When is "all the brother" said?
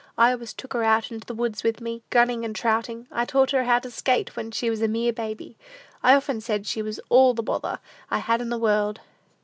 7.09-7.77